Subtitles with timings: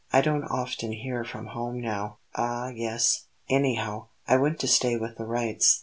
[0.11, 3.25] "I don't often hear from home now." "Ah, yes!
[3.47, 5.79] Anyhow, I went to stay with the Wrights."